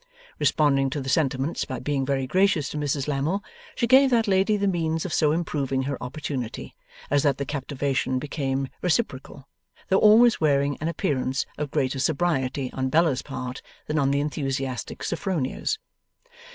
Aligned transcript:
Responding 0.39 0.89
to 0.89 0.99
the 0.99 1.09
sentiments, 1.09 1.63
by 1.63 1.77
being 1.79 2.07
very 2.07 2.25
gracious 2.25 2.67
to 2.69 2.77
Mrs 2.77 3.07
Lammle, 3.07 3.43
she 3.75 3.85
gave 3.85 4.09
that 4.09 4.27
lady 4.27 4.57
the 4.57 4.65
means 4.67 5.05
of 5.05 5.13
so 5.13 5.31
improving 5.31 5.83
her 5.83 6.01
opportunity, 6.01 6.73
as 7.11 7.21
that 7.21 7.37
the 7.37 7.45
captivation 7.45 8.17
became 8.17 8.69
reciprocal, 8.81 9.47
though 9.89 9.99
always 9.99 10.41
wearing 10.41 10.75
an 10.81 10.87
appearance 10.87 11.45
of 11.55 11.69
greater 11.69 11.99
sobriety 11.99 12.73
on 12.73 12.89
Bella's 12.89 13.21
part 13.21 13.61
than 13.85 13.99
on 13.99 14.09
the 14.09 14.21
enthusiastic 14.21 15.03
Sophronia's. 15.03 15.77